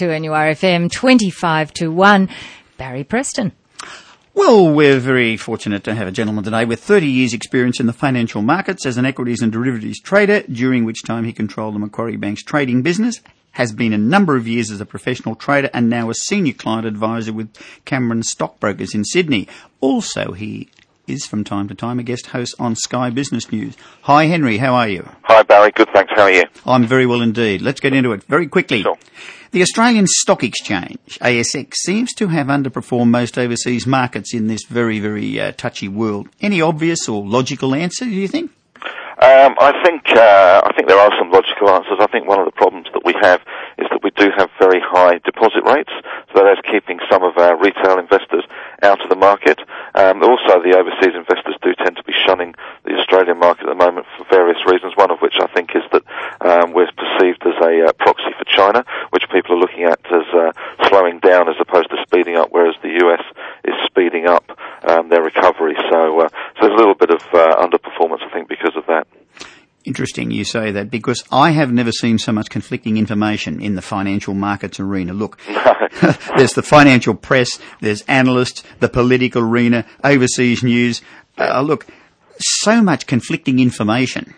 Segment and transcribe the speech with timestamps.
[0.00, 2.28] 2NURFM 25 to 1.
[2.76, 3.52] Barry Preston.
[4.34, 7.92] Well, we're very fortunate to have a gentleman today with 30 years experience in the
[7.92, 12.16] financial markets as an equities and derivatives trader, during which time he controlled the Macquarie
[12.16, 13.20] Bank's trading business,
[13.52, 16.88] has been a number of years as a professional trader and now a senior client
[16.88, 19.46] advisor with Cameron Stockbrokers in Sydney.
[19.80, 20.70] Also, he
[21.06, 23.76] is from time to time a guest host on Sky Business News.
[24.02, 24.58] Hi, Henry.
[24.58, 25.08] How are you?
[25.22, 25.70] Hi, Barry.
[25.70, 26.12] Good, thanks.
[26.16, 26.44] How are you?
[26.66, 27.62] I'm very well indeed.
[27.62, 28.82] Let's get into it very quickly.
[28.82, 28.96] Sure.
[29.54, 34.98] The Australian Stock Exchange, ASX, seems to have underperformed most overseas markets in this very,
[34.98, 36.28] very uh, touchy world.
[36.40, 38.50] Any obvious or logical answer, do you think?
[39.14, 42.02] Um, I think uh, I think there are some logical answers.
[42.02, 43.40] I think one of the problems that we have
[43.78, 45.94] is that we do have very high deposit rates,
[46.34, 48.42] so that's keeping some of our retail investors
[48.82, 49.62] out of the market.
[49.94, 53.78] Um, also, the overseas investors do tend to be shunning the Australian market at the
[53.78, 54.92] moment for various reasons.
[54.98, 56.02] One of which I think is that
[56.42, 60.26] um, we're perceived as a uh, proxy for China, which people are looking at as
[60.32, 60.52] uh,
[60.88, 63.22] slowing down as opposed to speeding up, whereas the US
[63.64, 64.44] is speeding up
[64.88, 65.74] um, their recovery.
[65.90, 69.06] So, uh, so there's a little bit of uh, underperformance, I think, because of that.
[69.84, 73.82] Interesting you say that because I have never seen so much conflicting information in the
[73.82, 75.12] financial markets arena.
[75.12, 75.38] Look,
[76.36, 81.02] there's the financial press, there's analysts, the political arena, overseas news.
[81.36, 81.86] Uh, look,
[82.38, 84.34] so much conflicting information.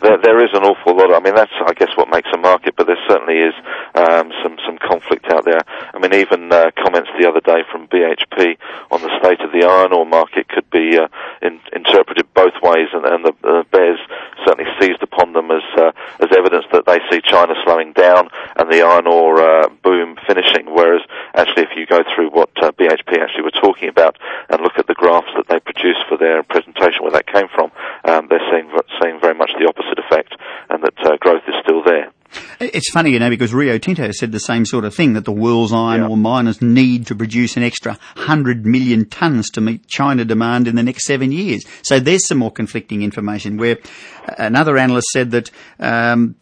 [0.00, 1.12] There, there is an awful lot.
[1.12, 3.54] I mean, that's I guess what makes a market, but there certainly is
[3.94, 5.58] um, some some conflict out there.
[5.66, 8.56] I mean, even uh, comments the other day from BHP
[8.90, 11.08] on the state of the iron ore market could be uh,
[11.42, 13.98] in, interpreted both ways, and, and the uh, bears
[14.46, 18.70] certainly seized upon them as uh, as evidence that they see China slowing down and
[18.70, 20.70] the iron ore uh, boom finishing.
[20.70, 21.02] Whereas
[21.34, 24.16] actually, if you go through what uh, BHP actually were talking about
[24.48, 27.72] and look at the graphs that they produced for their presentation, where that came from,
[28.08, 28.70] um, they're seeing
[29.00, 30.34] seeing very much the opposite effect,
[30.70, 32.10] and that uh, growth is still there.
[32.60, 35.32] It's funny, you know, because Rio Tinto said the same sort of thing that the
[35.32, 36.08] world's iron Yeah.
[36.08, 40.76] ore miners need to produce an extra 100 million tonnes to meet China demand in
[40.76, 41.64] the next seven years.
[41.82, 43.78] So there's some more conflicting information where
[44.36, 45.50] another analyst said that,
[45.80, 46.34] um,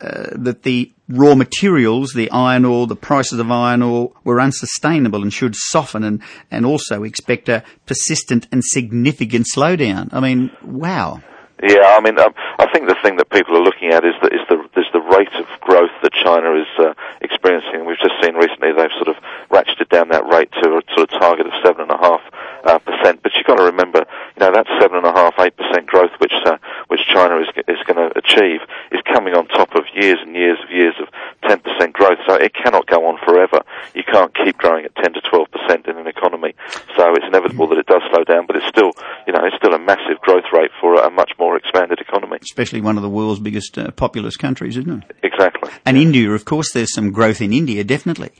[0.00, 5.22] uh, that the raw materials, the iron ore, the prices of iron ore were unsustainable
[5.22, 10.08] and should soften and, and also expect a persistent and significant slowdown.
[10.12, 11.20] I mean, wow.
[11.62, 14.34] Yeah, I mean, um, I think the thing that people are looking at is the
[14.34, 16.90] is the is the rate of growth that China is uh,
[17.22, 17.86] experiencing.
[17.86, 21.20] We've just seen recently they've sort of ratcheted down that rate to a sort of
[21.22, 22.22] target of seven and a half
[22.66, 23.22] uh, percent.
[23.22, 24.02] But you've got to remember,
[24.34, 26.58] you know, that seven and a half, eight percent growth which uh,
[26.90, 29.70] which China is is going to achieve is coming on top
[30.02, 31.08] years and years of years of
[31.48, 32.18] ten percent growth.
[32.26, 33.62] So it cannot go on forever.
[33.94, 36.54] You can't keep growing at ten to twelve percent in an economy.
[36.96, 38.90] So it's inevitable that it does slow down, but it's still,
[39.26, 42.38] you know, it's still a massive growth rate for a much more expanded economy.
[42.42, 45.16] Especially one of the world's biggest uh, populous countries, isn't it?
[45.22, 45.70] Exactly.
[45.86, 48.30] And India, of course, there's some growth in India, definitely.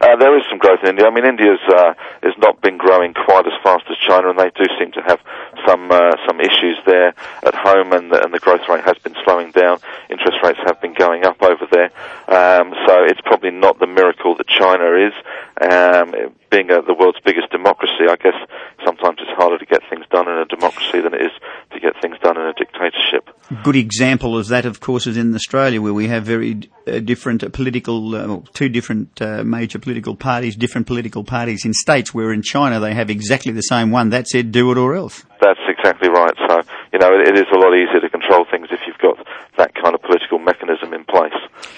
[0.00, 1.06] Uh, there is some growth in India.
[1.06, 4.50] I mean, India's uh, has not been growing quite as fast as China, and they
[4.54, 5.20] do seem to have
[5.66, 9.14] some uh, some issues there at home, and the, and the growth rate has been
[9.24, 9.78] slowing down.
[10.10, 11.90] Interest rates have been going up over there,
[12.28, 15.14] um, so it's probably not the miracle that China is.
[15.60, 18.36] Um, being a, the world's biggest democracy, I guess
[18.84, 21.32] sometimes it's harder to get things done in a democracy than it is
[21.72, 23.28] to get things done in a dictatorship.
[23.50, 27.00] A good example of that, of course, is in Australia, where we have very uh,
[27.00, 32.14] different uh, political, uh, two different uh, major political parties, different political parties in states.
[32.14, 35.24] Where in China they have exactly the same one that said, "Do it or else."
[35.40, 36.34] That's exactly right.
[36.48, 36.60] So,
[36.92, 39.24] you know, it, it is a lot easier to control things if you've got
[39.56, 41.32] that kind of political mechanism in place,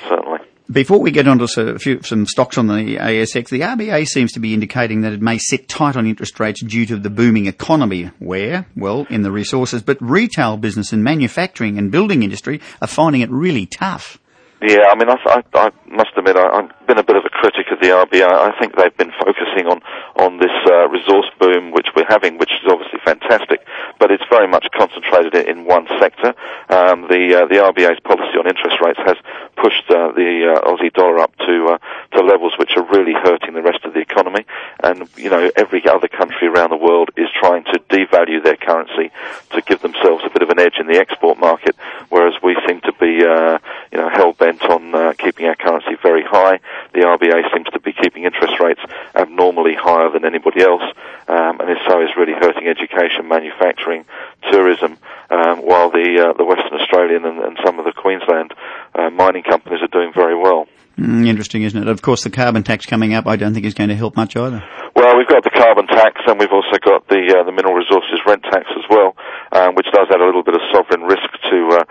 [0.09, 0.39] certainly.
[0.71, 4.31] Before we get on to a few, some stocks on the ASX, the RBA seems
[4.33, 7.47] to be indicating that it may sit tight on interest rates due to the booming
[7.47, 8.13] economy.
[8.21, 8.67] Where?
[8.77, 13.31] Well, in the resources, but retail business and manufacturing and building industry are finding it
[13.31, 14.19] really tough.
[14.63, 17.31] Yeah, I mean, I, I, I must admit, I, I've been a bit of a
[17.31, 18.29] critic of the RBA.
[18.29, 19.81] I think they've been focusing on
[20.17, 23.67] on this uh, resource boom which we're having, which is obviously fantastic,
[23.99, 26.35] but it's very much concentrated in, one sector.
[26.69, 29.17] Um, the uh, the RBA's policy on interest rates has
[29.57, 31.79] pushed uh, the uh, Aussie dollar up to uh,
[32.17, 34.45] to levels which are really hurting the rest of the economy,
[34.83, 39.11] and you know every other country around the world is trying to devalue their currency
[39.51, 41.77] to give themselves a bit of an edge in the export market,
[42.09, 43.59] whereas we seem to be uh,
[43.93, 46.59] you know hell bent on keeping our currency very high.
[46.93, 48.81] The RBA seems to be keeping interest rates
[49.15, 50.87] abnormally higher than anybody else,
[51.27, 54.05] um, and so is really hurting education, manufacturing,
[54.51, 54.97] tourism.
[55.31, 58.55] Um, while the uh, the Western Australian and, and some of the Queensland
[58.95, 60.67] uh, mining companies are doing very well.
[60.99, 61.89] Mm, interesting, isn't it?
[61.89, 64.37] Of course, the carbon tax coming up, I don't think is going to help much
[64.37, 64.63] either.
[64.95, 68.21] Well, we've got the carbon tax, and we've also got the uh, the mineral resources
[68.27, 69.17] rent tax as well,
[69.53, 71.85] um, which does add a little bit of sovereign risk to uh,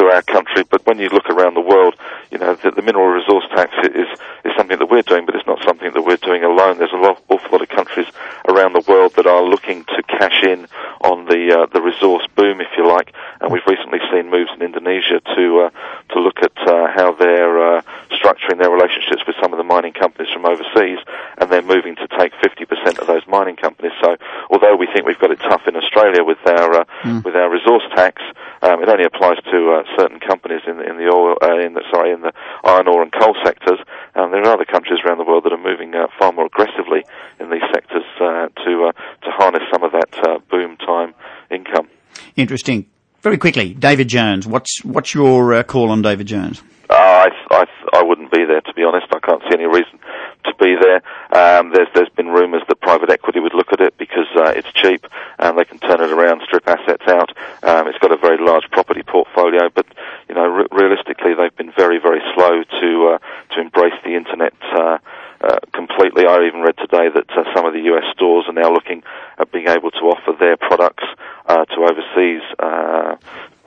[0.00, 0.64] to our country.
[0.64, 1.94] But when you look around the world,
[2.32, 4.08] you know the, the mineral resource tax is
[4.42, 6.78] is something that we're doing, but it's not something that we're doing alone.
[6.78, 8.06] There's a lot, awful lot of countries
[8.48, 10.66] around the world that are looking to cash in
[11.04, 13.12] on the uh, the resource boom, if you like.
[13.40, 15.70] And we've recently seen moves in Indonesia to uh,
[16.14, 17.12] to look at uh, how
[18.26, 20.98] they're uh, structuring their relationships with some of the mining companies from overseas,
[21.38, 23.92] and they're moving to take 50% of those mining companies.
[24.02, 24.16] So,
[24.50, 27.24] although we think we've got it tough in Australia with our uh, mm.
[27.24, 28.22] with our resource tax,
[28.62, 31.82] um, it only applies to uh, certain companies in, in the oil, uh, in the
[31.90, 32.32] sorry, in the
[32.64, 33.78] iron ore and coal sectors.
[34.14, 37.04] Um, there are other countries around the world that are moving uh, far more aggressively
[37.40, 41.14] in these sectors uh, to uh, to harness some of that uh, boom time
[41.50, 41.88] income.
[42.34, 42.86] Interesting.
[43.22, 44.46] Very quickly, David Jones.
[44.46, 46.62] What's what's your uh, call on David Jones?
[46.88, 47.66] Uh, I, I
[48.26, 49.06] I wouldn't be there to be honest.
[49.12, 49.98] I can't see any reason
[50.44, 51.02] to be there.
[51.30, 54.70] Um, there's there's been rumours that private equity would look at it because uh, it's
[54.74, 55.06] cheap
[55.38, 57.30] and they can turn it around, strip assets out.
[57.62, 59.86] Um, it's got a very large property portfolio, but
[60.28, 63.18] you know re- realistically they've been very very slow to
[63.58, 64.54] embrace the internet.
[64.62, 64.98] Uh,
[65.38, 66.24] uh, completely.
[66.26, 69.02] I even read today that uh, some of the US stores are now looking
[69.38, 71.04] at being able to offer their products
[71.44, 73.16] uh, to overseas uh,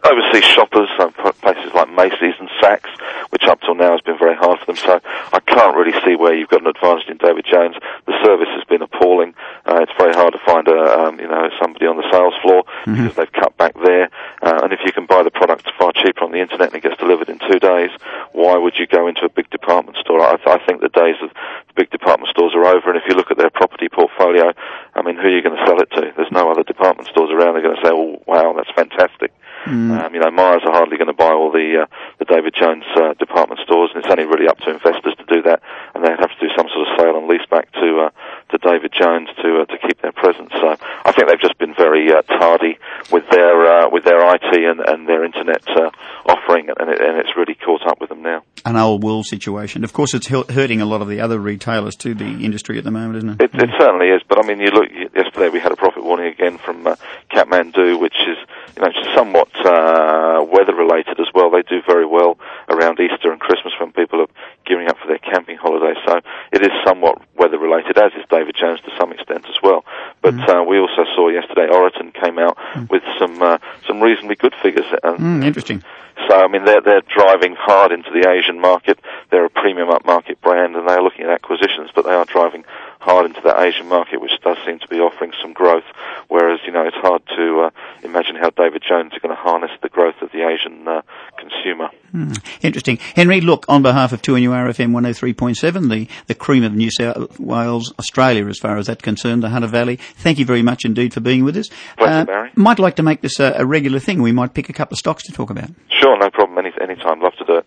[0.03, 1.09] overseas shoppers, uh,
[1.41, 2.89] places like Macy's and Saks,
[3.31, 4.75] which up till now has been very hard for them.
[4.75, 4.99] So
[5.33, 7.75] I can't really see where you've got an advantage in David Jones.
[8.05, 9.33] The service has been appalling.
[9.65, 12.63] Uh, it's very hard to find a um, you know somebody on the sales floor
[12.63, 12.93] mm-hmm.
[12.93, 14.09] because they've cut back there.
[14.41, 16.83] Uh, and if you can buy the product far cheaper on the internet and it
[16.83, 17.89] gets delivered in two days,
[18.33, 20.21] why would you go into a big department store?
[20.21, 21.31] I, th- I think the days of
[21.75, 22.91] big department stores are over.
[22.91, 24.51] And if you look at their property portfolio,
[24.95, 26.11] I mean, who are you going to sell it to?
[26.15, 27.53] There's no other department stores around.
[27.53, 29.31] They're going to say, "Oh, wow, that's fantastic."
[29.69, 29.93] Mm.
[29.93, 31.87] Um, you know, Myers are hardly going to buy all the uh,
[32.17, 35.43] the David Jones uh, department stores, and it's only really up to investors to do
[35.43, 35.61] that,
[35.93, 38.11] and they'd have to do some sort of sale and lease back to uh,
[38.49, 40.49] to David Jones to uh, to keep their presence.
[40.57, 42.79] So I think they've just been very uh, tardy
[43.11, 45.91] with their uh, with their IT and, and their internet uh,
[46.25, 48.41] offering, and, it, and it's really caught up with them now.
[48.65, 49.83] An old world situation.
[49.83, 52.91] Of course, it's hurting a lot of the other retailers to the industry at the
[52.91, 53.41] moment, isn't it?
[53.41, 54.21] It, it certainly is.
[54.27, 56.95] But I mean, you look yesterday we had a profit warning again from uh,
[57.31, 58.37] Kathmandu, which is
[58.75, 61.51] you know somewhat uh, weather related as well.
[61.51, 62.37] They do very well
[62.67, 64.27] around Easter and Christmas when people are
[64.65, 65.97] gearing up for their camping holidays.
[66.05, 66.21] So
[66.51, 69.85] it is somewhat weather related, as is David Jones to some extent as well.
[70.21, 70.47] But mm.
[70.49, 72.89] uh, we also saw yesterday Oroton came out mm.
[72.89, 73.57] with some uh,
[73.87, 74.85] some reasonably good figures.
[75.03, 75.83] And, mm, interesting.
[76.27, 78.99] So I mean they're they're driving hard into the Asian market.
[79.31, 82.65] They're a premium upmarket brand, and they are looking at acquisitions, but they are driving
[82.99, 85.85] hard into that Asian market, which does seem to be offering some growth.
[86.27, 87.69] Whereas, you know, it's hard to uh,
[88.03, 91.01] imagine how David Jones is going to harness the growth of the Asian uh,
[91.37, 91.89] consumer.
[92.11, 92.33] Hmm.
[92.61, 92.97] Interesting.
[93.15, 98.47] Henry, look, on behalf of 2NURFM 103.7, the, the cream of New South Wales, Australia,
[98.47, 101.43] as far as that's concerned, the Hunter Valley, thank you very much indeed for being
[101.43, 101.69] with us.
[101.97, 102.51] Pleasure, uh, Barry.
[102.55, 104.21] Might like to make this a, a regular thing.
[104.21, 105.69] We might pick a couple of stocks to talk about.
[105.89, 106.57] Sure, no problem.
[106.57, 107.21] Any, anytime.
[107.21, 107.65] Love to do it.